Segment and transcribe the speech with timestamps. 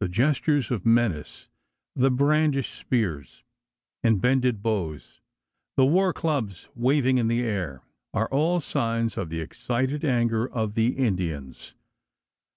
[0.00, 1.48] The gestures of menace
[1.94, 3.44] the brandished spears,
[4.02, 5.20] and bended bows
[5.76, 10.74] the war clubs waving in the air are all signs of the excited anger of
[10.74, 11.76] the Indians.